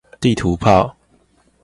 [0.19, 0.95] 地圖炮